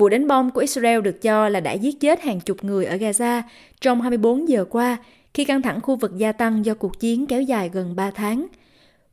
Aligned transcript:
Vụ 0.00 0.08
đánh 0.08 0.26
bom 0.26 0.50
của 0.50 0.60
Israel 0.60 1.00
được 1.00 1.22
cho 1.22 1.48
là 1.48 1.60
đã 1.60 1.72
giết 1.72 2.00
chết 2.00 2.22
hàng 2.22 2.40
chục 2.40 2.64
người 2.64 2.84
ở 2.84 2.96
Gaza 2.96 3.42
trong 3.80 4.00
24 4.00 4.48
giờ 4.48 4.64
qua 4.70 4.96
khi 5.34 5.44
căng 5.44 5.62
thẳng 5.62 5.80
khu 5.80 5.96
vực 5.96 6.16
gia 6.16 6.32
tăng 6.32 6.64
do 6.64 6.74
cuộc 6.74 7.00
chiến 7.00 7.26
kéo 7.26 7.42
dài 7.42 7.70
gần 7.72 7.96
3 7.96 8.10
tháng. 8.10 8.46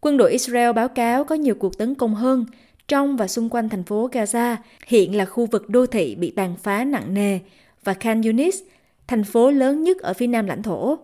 Quân 0.01 0.17
đội 0.17 0.31
Israel 0.31 0.73
báo 0.73 0.87
cáo 0.87 1.23
có 1.23 1.35
nhiều 1.35 1.55
cuộc 1.55 1.77
tấn 1.77 1.95
công 1.95 2.15
hơn 2.15 2.45
trong 2.87 3.17
và 3.17 3.27
xung 3.27 3.49
quanh 3.49 3.69
thành 3.69 3.83
phố 3.83 4.09
Gaza, 4.11 4.55
hiện 4.85 5.15
là 5.15 5.25
khu 5.25 5.45
vực 5.45 5.69
đô 5.69 5.85
thị 5.85 6.15
bị 6.15 6.31
tàn 6.31 6.55
phá 6.63 6.83
nặng 6.83 7.13
nề, 7.13 7.39
và 7.83 7.93
Khan 7.93 8.21
Yunis, 8.21 8.55
thành 9.07 9.23
phố 9.23 9.51
lớn 9.51 9.83
nhất 9.83 9.97
ở 9.97 10.13
phía 10.13 10.27
nam 10.27 10.47
lãnh 10.47 10.63
thổ. 10.63 10.97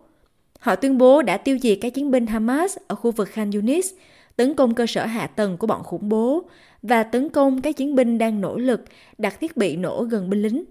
Họ 0.59 0.75
tuyên 0.75 0.97
bố 0.97 1.21
đã 1.21 1.37
tiêu 1.37 1.57
diệt 1.61 1.77
các 1.81 1.93
chiến 1.93 2.11
binh 2.11 2.27
Hamas 2.27 2.77
ở 2.87 2.95
khu 2.95 3.11
vực 3.11 3.29
Khan 3.29 3.51
Yunis, 3.51 3.91
tấn 4.35 4.53
công 4.53 4.73
cơ 4.73 4.85
sở 4.87 5.05
hạ 5.05 5.27
tầng 5.27 5.57
của 5.57 5.67
bọn 5.67 5.83
khủng 5.83 6.09
bố 6.09 6.43
và 6.81 7.03
tấn 7.03 7.29
công 7.29 7.61
các 7.61 7.77
chiến 7.77 7.95
binh 7.95 8.17
đang 8.17 8.41
nỗ 8.41 8.57
lực 8.57 8.83
đặt 9.17 9.39
thiết 9.39 9.57
bị 9.57 9.75
nổ 9.75 10.03
gần 10.03 10.29
binh 10.29 10.41
lính. 10.41 10.63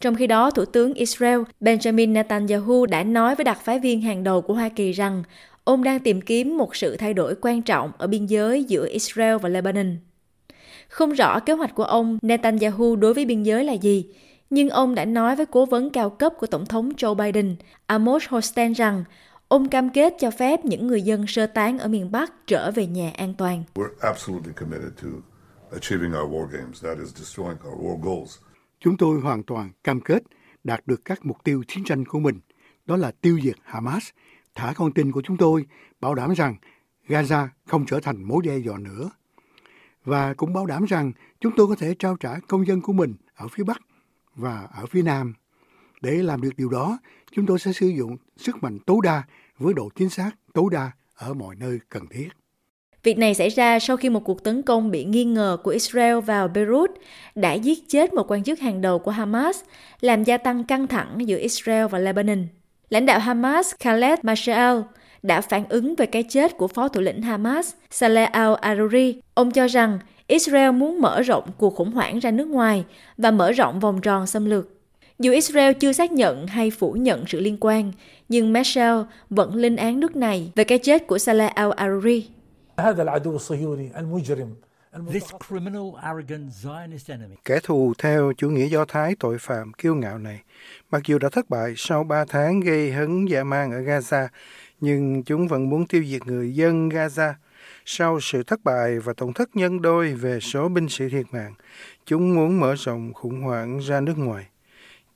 Trong 0.00 0.14
khi 0.14 0.26
đó, 0.26 0.50
Thủ 0.50 0.64
tướng 0.64 0.94
Israel 0.94 1.40
Benjamin 1.60 2.12
Netanyahu 2.12 2.86
đã 2.86 3.04
nói 3.04 3.34
với 3.34 3.44
đặc 3.44 3.60
phái 3.64 3.78
viên 3.78 4.00
hàng 4.00 4.24
đầu 4.24 4.42
của 4.42 4.54
Hoa 4.54 4.68
Kỳ 4.68 4.92
rằng 4.92 5.22
ông 5.64 5.84
đang 5.84 6.00
tìm 6.00 6.20
kiếm 6.20 6.58
một 6.58 6.76
sự 6.76 6.96
thay 6.96 7.14
đổi 7.14 7.34
quan 7.40 7.62
trọng 7.62 7.92
ở 7.98 8.06
biên 8.06 8.26
giới 8.26 8.64
giữa 8.64 8.88
Israel 8.88 9.36
và 9.36 9.48
Lebanon. 9.48 9.96
Không 10.88 11.12
rõ 11.12 11.40
kế 11.40 11.52
hoạch 11.52 11.74
của 11.74 11.84
ông 11.84 12.18
Netanyahu 12.22 12.96
đối 12.96 13.14
với 13.14 13.24
biên 13.24 13.42
giới 13.42 13.64
là 13.64 13.72
gì, 13.72 14.06
nhưng 14.50 14.68
ông 14.68 14.94
đã 14.94 15.04
nói 15.04 15.36
với 15.36 15.46
cố 15.46 15.66
vấn 15.66 15.90
cao 15.90 16.10
cấp 16.10 16.32
của 16.38 16.46
Tổng 16.46 16.66
thống 16.66 16.92
Joe 16.96 17.14
Biden, 17.14 17.56
Amos 17.86 18.28
Hochstein 18.28 18.72
rằng 18.72 19.04
ông 19.48 19.68
cam 19.68 19.90
kết 19.90 20.14
cho 20.18 20.30
phép 20.30 20.64
những 20.64 20.86
người 20.86 21.02
dân 21.02 21.26
sơ 21.26 21.46
tán 21.46 21.78
ở 21.78 21.88
miền 21.88 22.12
Bắc 22.12 22.32
trở 22.46 22.70
về 22.70 22.86
nhà 22.86 23.12
an 23.16 23.34
toàn. 23.34 23.64
Chúng 28.80 28.96
tôi 28.96 29.20
hoàn 29.20 29.42
toàn 29.42 29.70
cam 29.84 30.00
kết 30.00 30.22
đạt 30.64 30.86
được 30.86 31.04
các 31.04 31.26
mục 31.26 31.36
tiêu 31.44 31.62
chiến 31.68 31.84
tranh 31.84 32.04
của 32.04 32.18
mình, 32.18 32.40
đó 32.86 32.96
là 32.96 33.12
tiêu 33.20 33.38
diệt 33.42 33.56
Hamas, 33.62 34.08
thả 34.54 34.72
con 34.76 34.92
tin 34.92 35.12
của 35.12 35.22
chúng 35.24 35.36
tôi, 35.36 35.66
bảo 36.00 36.14
đảm 36.14 36.32
rằng 36.32 36.56
Gaza 37.08 37.48
không 37.66 37.86
trở 37.86 38.00
thành 38.00 38.22
mối 38.22 38.42
đe 38.44 38.58
dọa 38.58 38.78
nữa. 38.78 39.10
Và 40.04 40.34
cũng 40.34 40.52
bảo 40.52 40.66
đảm 40.66 40.84
rằng 40.84 41.12
chúng 41.40 41.52
tôi 41.56 41.66
có 41.66 41.74
thể 41.74 41.94
trao 41.98 42.16
trả 42.16 42.38
công 42.48 42.66
dân 42.66 42.80
của 42.80 42.92
mình 42.92 43.14
ở 43.34 43.48
phía 43.48 43.64
Bắc 43.64 43.80
và 44.34 44.68
ở 44.74 44.86
phía 44.86 45.02
Nam. 45.02 45.34
Để 46.00 46.10
làm 46.10 46.40
được 46.40 46.56
điều 46.56 46.68
đó, 46.68 46.98
chúng 47.32 47.46
tôi 47.46 47.58
sẽ 47.58 47.72
sử 47.72 47.86
dụng 47.86 48.16
sức 48.36 48.62
mạnh 48.62 48.78
tối 48.86 48.98
đa 49.04 49.22
với 49.58 49.74
độ 49.74 49.88
chính 49.96 50.10
xác 50.10 50.30
tối 50.54 50.64
đa 50.72 50.90
ở 51.14 51.34
mọi 51.34 51.56
nơi 51.56 51.78
cần 51.88 52.06
thiết. 52.10 52.28
Việc 53.02 53.18
này 53.18 53.34
xảy 53.34 53.48
ra 53.48 53.78
sau 53.78 53.96
khi 53.96 54.08
một 54.08 54.20
cuộc 54.24 54.44
tấn 54.44 54.62
công 54.62 54.90
bị 54.90 55.04
nghi 55.04 55.24
ngờ 55.24 55.56
của 55.64 55.70
Israel 55.70 56.20
vào 56.20 56.48
Beirut 56.48 56.90
đã 57.34 57.52
giết 57.52 57.88
chết 57.88 58.14
một 58.14 58.30
quan 58.30 58.44
chức 58.44 58.60
hàng 58.60 58.80
đầu 58.80 58.98
của 58.98 59.10
Hamas, 59.10 59.60
làm 60.00 60.24
gia 60.24 60.38
tăng 60.38 60.64
căng 60.64 60.86
thẳng 60.86 61.28
giữa 61.28 61.38
Israel 61.38 61.86
và 61.86 61.98
Lebanon. 61.98 62.46
Lãnh 62.88 63.06
đạo 63.06 63.18
Hamas 63.18 63.74
Khaled 63.78 64.18
Mashaal 64.22 64.80
đã 65.22 65.40
phản 65.40 65.68
ứng 65.68 65.94
về 65.94 66.06
cái 66.06 66.22
chết 66.22 66.56
của 66.56 66.68
phó 66.68 66.88
thủ 66.88 67.00
lĩnh 67.00 67.22
Hamas 67.22 67.74
Saleh 67.90 68.32
al-Aruri. 68.32 69.20
Ông 69.34 69.50
cho 69.50 69.66
rằng 69.66 69.98
Israel 70.26 70.70
muốn 70.70 71.00
mở 71.00 71.22
rộng 71.22 71.44
cuộc 71.58 71.74
khủng 71.74 71.92
hoảng 71.92 72.18
ra 72.18 72.30
nước 72.30 72.48
ngoài 72.48 72.84
và 73.16 73.30
mở 73.30 73.52
rộng 73.52 73.80
vòng 73.80 74.00
tròn 74.00 74.26
xâm 74.26 74.44
lược. 74.44 74.77
Dù 75.18 75.32
Israel 75.32 75.72
chưa 75.72 75.92
xác 75.92 76.12
nhận 76.12 76.46
hay 76.46 76.70
phủ 76.70 76.92
nhận 76.92 77.24
sự 77.26 77.40
liên 77.40 77.56
quan, 77.60 77.92
nhưng 78.28 78.52
Marshall 78.52 79.00
vẫn 79.30 79.54
lên 79.54 79.76
án 79.76 80.00
nước 80.00 80.16
này 80.16 80.52
về 80.54 80.64
cái 80.64 80.78
chết 80.78 81.06
của 81.06 81.18
Saleh 81.18 81.52
al-Aruri. 81.54 82.22
Kẻ 87.44 87.60
thù 87.62 87.92
theo 87.98 88.32
chủ 88.36 88.50
nghĩa 88.50 88.66
Do 88.66 88.84
Thái 88.84 89.16
tội 89.20 89.38
phạm 89.38 89.72
kiêu 89.72 89.94
ngạo 89.94 90.18
này, 90.18 90.40
mặc 90.90 91.02
dù 91.06 91.18
đã 91.18 91.28
thất 91.28 91.50
bại 91.50 91.74
sau 91.76 92.04
3 92.04 92.24
tháng 92.28 92.60
gây 92.60 92.92
hấn 92.92 93.26
dã 93.26 93.44
man 93.44 93.72
ở 93.72 93.80
Gaza, 93.80 94.28
nhưng 94.80 95.22
chúng 95.22 95.48
vẫn 95.48 95.70
muốn 95.70 95.86
tiêu 95.86 96.04
diệt 96.04 96.26
người 96.26 96.54
dân 96.54 96.88
Gaza. 96.88 97.32
Sau 97.84 98.20
sự 98.20 98.42
thất 98.42 98.64
bại 98.64 98.98
và 98.98 99.12
tổn 99.12 99.32
thất 99.32 99.56
nhân 99.56 99.82
đôi 99.82 100.12
về 100.12 100.40
số 100.40 100.68
binh 100.68 100.88
sĩ 100.88 101.08
thiệt 101.08 101.26
mạng, 101.32 101.54
chúng 102.06 102.34
muốn 102.34 102.60
mở 102.60 102.74
rộng 102.74 103.12
khủng 103.14 103.40
hoảng 103.40 103.78
ra 103.78 104.00
nước 104.00 104.18
ngoài. 104.18 104.46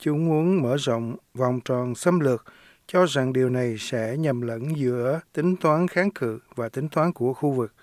Chúng 0.03 0.25
muốn 0.25 0.61
mở 0.61 0.77
rộng 0.77 1.15
vòng 1.33 1.59
tròn 1.65 1.95
xâm 1.95 2.19
lược, 2.19 2.45
cho 2.87 3.05
rằng 3.05 3.33
điều 3.33 3.49
này 3.49 3.75
sẽ 3.79 4.15
nhầm 4.17 4.41
lẫn 4.41 4.77
giữa 4.77 5.19
tính 5.33 5.55
toán 5.55 5.87
kháng 5.87 6.11
cự 6.11 6.39
và 6.55 6.69
tính 6.69 6.89
toán 6.89 7.11
của 7.11 7.33
khu 7.33 7.51
vực. 7.51 7.73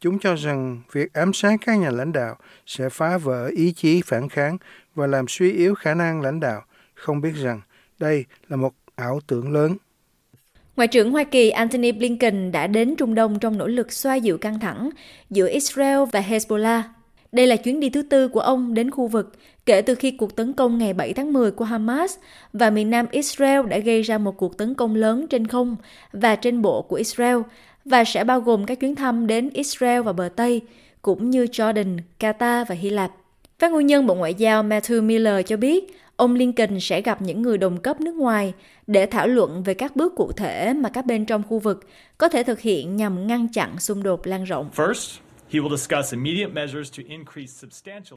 Chúng 0.00 0.18
cho 0.18 0.34
rằng 0.34 0.80
việc 0.92 1.12
ám 1.12 1.32
sát 1.32 1.56
các 1.66 1.74
nhà 1.74 1.90
lãnh 1.90 2.12
đạo 2.12 2.36
sẽ 2.66 2.88
phá 2.88 3.18
vỡ 3.18 3.46
ý 3.46 3.72
chí 3.72 4.02
phản 4.02 4.28
kháng 4.28 4.58
và 4.94 5.06
làm 5.06 5.28
suy 5.28 5.52
yếu 5.52 5.74
khả 5.74 5.94
năng 5.94 6.20
lãnh 6.20 6.40
đạo, 6.40 6.62
không 6.94 7.20
biết 7.20 7.32
rằng 7.34 7.60
đây 7.98 8.24
là 8.48 8.56
một 8.56 8.74
ảo 8.94 9.20
tưởng 9.26 9.52
lớn. 9.52 9.76
Ngoại 10.76 10.88
trưởng 10.88 11.10
Hoa 11.10 11.24
Kỳ 11.24 11.50
Antony 11.50 11.92
Blinken 11.92 12.52
đã 12.52 12.66
đến 12.66 12.96
Trung 12.96 13.14
Đông 13.14 13.38
trong 13.38 13.58
nỗ 13.58 13.66
lực 13.66 13.92
xoa 13.92 14.14
dịu 14.14 14.38
căng 14.38 14.60
thẳng 14.60 14.90
giữa 15.30 15.48
Israel 15.48 15.98
và 16.12 16.20
Hezbollah. 16.20 16.82
Đây 17.36 17.46
là 17.46 17.56
chuyến 17.56 17.80
đi 17.80 17.90
thứ 17.90 18.02
tư 18.02 18.28
của 18.28 18.40
ông 18.40 18.74
đến 18.74 18.90
khu 18.90 19.06
vực 19.06 19.32
kể 19.66 19.82
từ 19.82 19.94
khi 19.94 20.10
cuộc 20.10 20.36
tấn 20.36 20.52
công 20.52 20.78
ngày 20.78 20.92
7 20.92 21.12
tháng 21.12 21.32
10 21.32 21.50
của 21.50 21.64
Hamas 21.64 22.16
và 22.52 22.70
miền 22.70 22.90
nam 22.90 23.06
Israel 23.10 23.66
đã 23.66 23.78
gây 23.78 24.02
ra 24.02 24.18
một 24.18 24.36
cuộc 24.36 24.58
tấn 24.58 24.74
công 24.74 24.94
lớn 24.94 25.26
trên 25.26 25.46
không 25.46 25.76
và 26.12 26.36
trên 26.36 26.62
bộ 26.62 26.82
của 26.82 26.96
Israel 26.96 27.36
và 27.84 28.04
sẽ 28.04 28.24
bao 28.24 28.40
gồm 28.40 28.66
các 28.66 28.80
chuyến 28.80 28.94
thăm 28.94 29.26
đến 29.26 29.50
Israel 29.50 30.00
và 30.00 30.12
bờ 30.12 30.28
Tây, 30.36 30.60
cũng 31.02 31.30
như 31.30 31.44
Jordan, 31.44 31.98
Qatar 32.20 32.64
và 32.64 32.74
Hy 32.74 32.90
Lạp. 32.90 33.12
Phát 33.58 33.72
ngôn 33.72 33.86
nhân 33.86 34.06
Bộ 34.06 34.14
Ngoại 34.14 34.34
giao 34.34 34.62
Matthew 34.62 35.02
Miller 35.02 35.46
cho 35.46 35.56
biết, 35.56 35.98
ông 36.16 36.34
Lincoln 36.34 36.80
sẽ 36.80 37.00
gặp 37.00 37.22
những 37.22 37.42
người 37.42 37.58
đồng 37.58 37.80
cấp 37.80 38.00
nước 38.00 38.14
ngoài 38.14 38.52
để 38.86 39.06
thảo 39.06 39.28
luận 39.28 39.62
về 39.62 39.74
các 39.74 39.96
bước 39.96 40.14
cụ 40.16 40.32
thể 40.32 40.72
mà 40.72 40.88
các 40.88 41.06
bên 41.06 41.24
trong 41.24 41.42
khu 41.48 41.58
vực 41.58 41.86
có 42.18 42.28
thể 42.28 42.42
thực 42.42 42.60
hiện 42.60 42.96
nhằm 42.96 43.26
ngăn 43.26 43.48
chặn 43.48 43.80
xung 43.80 44.02
đột 44.02 44.26
lan 44.26 44.44
rộng. 44.44 44.70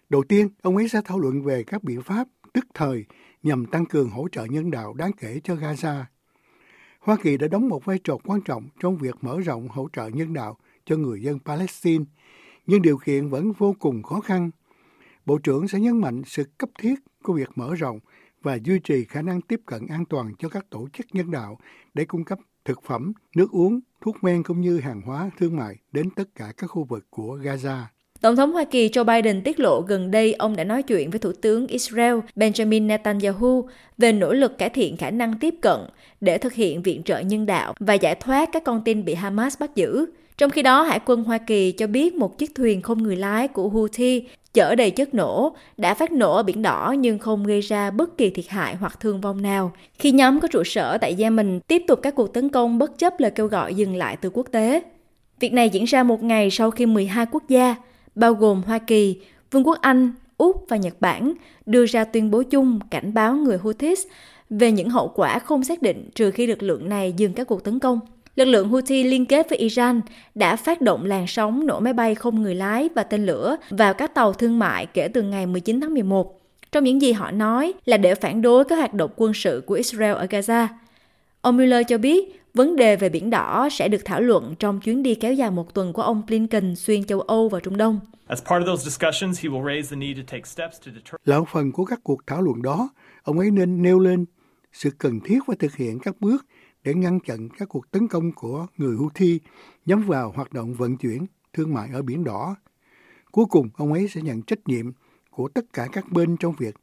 Đầu 0.09 0.23
tiên, 0.23 0.50
ông 0.62 0.78
ấy 0.78 0.90
sẽ 0.90 1.01
thảo 1.06 1.19
luận 1.19 1.41
về 1.41 1.63
các 1.63 1.84
biện 1.84 2.01
pháp 2.01 2.28
tức 2.53 2.66
thời 2.73 3.06
nhằm 3.44 3.66
tăng 3.66 3.85
cường 3.85 4.09
hỗ 4.09 4.28
trợ 4.31 4.45
nhân 4.45 4.72
đạo 4.72 4.94
đáng 4.94 5.12
kể 5.17 5.39
cho 5.44 5.56
Gaza. 5.56 6.03
Hoa 7.00 7.18
Kỳ 7.23 7.38
đã 7.38 7.47
đóng 7.47 7.69
một 7.69 7.85
vai 7.85 8.00
trò 8.03 8.18
quan 8.23 8.41
trọng 8.41 8.69
trong 8.79 8.97
việc 8.97 9.16
mở 9.22 9.39
rộng 9.39 9.68
hỗ 9.68 9.88
trợ 9.94 10.07
nhân 10.07 10.34
đạo 10.34 10.57
cho 10.85 10.97
người 10.97 11.22
dân 11.22 11.39
Palestine, 11.45 12.06
nhưng 12.66 12.81
điều 12.81 12.97
kiện 12.97 13.29
vẫn 13.29 13.51
vô 13.51 13.75
cùng 13.79 14.03
khó 14.03 14.19
khăn. 14.19 14.51
Bộ 15.25 15.38
trưởng 15.38 15.68
sẽ 15.68 15.79
nhấn 15.79 16.01
mạnh 16.01 16.22
sự 16.25 16.44
cấp 16.57 16.69
thiết 16.79 16.95
của 17.23 17.34
việc 17.34 17.50
mở 17.56 17.75
rộng 17.75 18.00
và 18.44 18.57
duy 18.63 18.79
trì 18.79 19.03
khả 19.03 19.22
năng 19.22 19.41
tiếp 19.41 19.59
cận 19.66 19.88
an 19.88 20.03
toàn 20.09 20.31
cho 20.39 20.50
các 20.50 20.66
tổ 20.69 20.88
chức 20.94 21.05
nhân 21.13 21.31
đạo 21.31 21.57
để 21.94 22.05
cung 22.05 22.23
cấp 22.23 22.39
thực 22.66 22.83
phẩm, 22.83 23.13
nước 23.35 23.51
uống, 23.51 23.79
thuốc 24.01 24.23
men 24.23 24.44
cũng 24.44 24.61
như 24.61 24.79
hàng 24.79 25.01
hóa 25.01 25.29
thương 25.39 25.55
mại 25.55 25.75
đến 25.91 26.09
tất 26.09 26.23
cả 26.35 26.53
các 26.57 26.67
khu 26.67 26.83
vực 26.83 27.05
của 27.09 27.39
Gaza. 27.44 27.81
Tổng 28.22 28.35
thống 28.35 28.51
Hoa 28.51 28.63
Kỳ 28.72 28.89
Joe 28.89 29.03
Biden 29.03 29.44
tiết 29.44 29.59
lộ 29.59 29.81
gần 29.81 30.11
đây 30.11 30.33
ông 30.33 30.55
đã 30.55 30.63
nói 30.63 30.83
chuyện 30.83 31.09
với 31.09 31.19
Thủ 31.19 31.31
tướng 31.41 31.67
Israel 31.67 32.16
Benjamin 32.35 32.85
Netanyahu 32.85 33.69
về 33.97 34.11
nỗ 34.11 34.33
lực 34.33 34.57
cải 34.57 34.69
thiện 34.69 34.97
khả 34.97 35.11
năng 35.11 35.39
tiếp 35.39 35.56
cận 35.61 35.79
để 36.21 36.38
thực 36.38 36.53
hiện 36.53 36.81
viện 36.81 37.03
trợ 37.03 37.19
nhân 37.19 37.45
đạo 37.45 37.73
và 37.79 37.94
giải 37.94 38.16
thoát 38.16 38.50
các 38.53 38.63
con 38.63 38.81
tin 38.85 39.06
bị 39.06 39.13
Hamas 39.13 39.59
bắt 39.59 39.75
giữ. 39.75 40.06
Trong 40.39 40.51
khi 40.51 40.61
đó, 40.61 40.81
Hải 40.81 41.00
quân 41.05 41.23
Hoa 41.23 41.38
Kỳ 41.38 41.72
cho 41.72 41.88
biết 41.88 42.16
một 42.16 42.38
chiếc 42.38 42.55
thuyền 42.55 42.81
không 42.81 43.03
người 43.03 43.16
lái 43.16 43.47
của 43.47 43.69
Houthi 43.69 44.27
chở 44.53 44.75
đầy 44.75 44.91
chất 44.91 45.13
nổ 45.13 45.55
đã 45.77 45.94
phát 45.94 46.11
nổ 46.11 46.35
ở 46.35 46.44
Biển 46.44 46.61
Đỏ 46.61 46.95
nhưng 47.00 47.19
không 47.19 47.44
gây 47.44 47.61
ra 47.61 47.91
bất 47.91 48.17
kỳ 48.17 48.29
thiệt 48.29 48.47
hại 48.47 48.75
hoặc 48.75 49.00
thương 49.00 49.22
vong 49.22 49.41
nào. 49.41 49.72
Khi 50.00 50.11
nhóm 50.11 50.39
có 50.39 50.47
trụ 50.47 50.63
sở 50.63 50.97
tại 50.97 51.16
Yemen 51.19 51.59
tiếp 51.67 51.83
tục 51.88 52.00
các 52.03 52.16
cuộc 52.16 52.33
tấn 52.33 52.50
công 52.50 52.77
bất 52.77 52.97
chấp 52.97 53.19
lời 53.19 53.31
kêu 53.31 53.47
gọi 53.47 53.75
dừng 53.75 53.95
lại 53.95 54.17
từ 54.17 54.29
quốc 54.33 54.47
tế. 54.51 54.83
Việc 55.39 55.53
này 55.53 55.69
diễn 55.69 55.85
ra 55.85 56.03
một 56.03 56.23
ngày 56.23 56.50
sau 56.51 56.71
khi 56.71 56.85
12 56.85 57.25
quốc 57.31 57.44
gia, 57.50 57.75
bao 58.16 58.33
gồm 58.33 58.61
Hoa 58.63 58.80
Kỳ, 58.80 59.21
Vương 59.51 59.68
quốc 59.68 59.77
Anh, 59.81 60.13
Úc 60.38 60.65
và 60.69 60.77
Nhật 60.77 60.95
Bản, 61.00 61.33
đưa 61.65 61.85
ra 61.85 62.03
tuyên 62.03 62.31
bố 62.31 62.44
chung 62.44 62.80
cảnh 62.92 63.13
báo 63.13 63.35
người 63.35 63.57
Houthis 63.57 64.00
về 64.50 64.71
những 64.71 64.89
hậu 64.89 65.12
quả 65.15 65.39
không 65.39 65.63
xác 65.63 65.81
định 65.81 66.09
trừ 66.15 66.31
khi 66.31 66.47
lực 66.47 66.63
lượng 66.63 66.89
này 66.89 67.13
dừng 67.18 67.33
các 67.33 67.47
cuộc 67.47 67.63
tấn 67.63 67.80
công. 67.80 68.00
Lực 68.39 68.45
lượng 68.45 68.69
Houthi 68.69 69.03
liên 69.03 69.25
kết 69.25 69.50
với 69.50 69.57
Iran 69.57 70.01
đã 70.36 70.56
phát 70.56 70.81
động 70.81 71.06
làn 71.06 71.27
sóng 71.27 71.68
nổ 71.68 71.80
máy 71.80 71.94
bay 71.94 72.15
không 72.15 72.41
người 72.41 72.56
lái 72.56 72.89
và 72.95 73.03
tên 73.03 73.25
lửa 73.25 73.57
vào 73.69 73.94
các 73.94 74.13
tàu 74.13 74.33
thương 74.33 74.59
mại 74.59 74.86
kể 74.86 75.07
từ 75.07 75.21
ngày 75.21 75.45
19 75.45 75.81
tháng 75.81 75.94
11. 75.94 76.39
Trong 76.71 76.83
những 76.83 77.01
gì 77.01 77.12
họ 77.12 77.31
nói 77.31 77.74
là 77.86 77.97
để 77.97 78.15
phản 78.15 78.41
đối 78.41 78.65
các 78.65 78.75
hoạt 78.75 78.94
động 78.94 79.12
quân 79.15 79.33
sự 79.33 79.63
của 79.65 79.74
Israel 79.74 80.13
ở 80.13 80.25
Gaza. 80.25 80.68
Ông 81.41 81.57
Mueller 81.57 81.88
cho 81.88 81.97
biết 81.97 82.41
vấn 82.53 82.75
đề 82.75 82.95
về 82.95 83.09
Biển 83.09 83.30
Đỏ 83.30 83.69
sẽ 83.71 83.88
được 83.88 84.01
thảo 84.06 84.21
luận 84.21 84.56
trong 84.59 84.80
chuyến 84.80 85.03
đi 85.03 85.15
kéo 85.15 85.33
dài 85.33 85.51
một 85.51 85.74
tuần 85.74 85.94
của 85.94 86.01
ông 86.01 86.21
Blinken 86.27 86.75
xuyên 86.75 87.03
châu 87.03 87.21
Âu 87.21 87.50
và 87.50 87.59
Trung 87.59 87.77
Đông. 87.77 88.00
Là 91.25 91.42
phần 91.51 91.71
của 91.71 91.85
các 91.85 92.00
cuộc 92.03 92.27
thảo 92.27 92.42
luận 92.42 92.62
đó, 92.62 92.89
ông 93.24 93.39
ấy 93.39 93.51
nên 93.51 93.81
nêu 93.81 94.00
lên 94.00 94.25
sự 94.74 94.89
cần 94.97 95.19
thiết 95.25 95.39
phải 95.47 95.56
thực 95.59 95.75
hiện 95.75 96.00
các 96.00 96.15
bước 96.19 96.45
để 96.84 96.94
ngăn 96.94 97.20
chặn 97.20 97.50
các 97.58 97.70
cuộc 97.70 97.92
tấn 97.92 98.08
công 98.08 98.31
của 98.31 98.68
người 98.78 98.96
Houthi 98.96 99.40
nhắm 99.86 100.02
vào 100.02 100.31
hoạt 100.31 100.54
động 100.54 100.74
vận 100.74 100.98
chuyển 100.98 101.26
thương 101.54 101.74
mại 101.74 101.90
ở 101.94 102.02
Biển 102.02 102.24
Đỏ. 102.24 102.56
Cuối 103.31 103.46
cùng, 103.50 103.70
ông 103.74 103.94
ấy 103.94 104.08
sẽ 104.08 104.22
nhận 104.22 104.42
trách 104.42 104.60
nhiệm 104.68 104.92
của 105.31 105.48
tất 105.48 105.74
cả 105.74 105.88
các 105.92 106.12
bên 106.12 106.38
trong 106.38 106.56
việc 106.58 106.76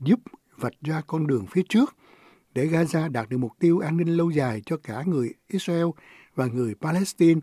giúp 0.00 0.20
vạch 0.56 0.80
ra 0.80 1.02
con 1.06 1.26
đường 1.26 1.46
phía 1.50 1.62
trước 1.68 1.96
để 2.54 2.66
Gaza 2.66 3.12
đạt 3.12 3.28
được 3.28 3.38
mục 3.38 3.52
tiêu 3.58 3.78
an 3.78 3.96
ninh 3.96 4.08
lâu 4.08 4.30
dài 4.30 4.62
cho 4.66 4.76
cả 4.76 5.02
người 5.06 5.34
Israel 5.48 5.86
và 6.34 6.46
người 6.46 6.74
Palestine, 6.74 7.40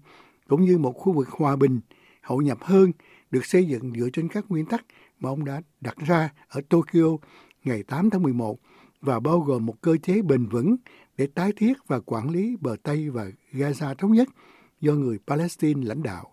cũng 0.47 0.65
như 0.65 0.77
một 0.77 0.91
khu 0.91 1.13
vực 1.13 1.29
hòa 1.29 1.55
bình, 1.55 1.79
hậu 2.21 2.41
nhập 2.41 2.57
hơn, 2.61 2.91
được 3.31 3.45
xây 3.45 3.65
dựng 3.65 3.91
dựa 3.95 4.09
trên 4.13 4.27
các 4.27 4.45
nguyên 4.49 4.65
tắc 4.65 4.85
mà 5.19 5.29
ông 5.29 5.45
đã 5.45 5.61
đặt 5.81 5.95
ra 5.97 6.29
ở 6.47 6.61
Tokyo 6.69 7.17
ngày 7.63 7.83
8 7.83 8.09
tháng 8.09 8.23
11 8.23 8.59
và 9.01 9.19
bao 9.19 9.39
gồm 9.39 9.65
một 9.65 9.81
cơ 9.81 9.97
chế 9.97 10.21
bền 10.21 10.45
vững 10.45 10.75
để 11.17 11.27
tái 11.27 11.51
thiết 11.55 11.73
và 11.87 11.99
quản 11.99 12.29
lý 12.29 12.55
bờ 12.61 12.75
Tây 12.83 13.09
và 13.09 13.25
Gaza 13.51 13.95
thống 13.95 14.11
nhất 14.11 14.29
do 14.79 14.93
người 14.93 15.19
Palestine 15.27 15.85
lãnh 15.85 16.03
đạo. 16.03 16.31